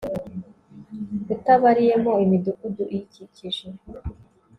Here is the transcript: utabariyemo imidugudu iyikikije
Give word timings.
utabariyemo 1.33 2.11
imidugudu 2.23 2.83
iyikikije 2.95 3.67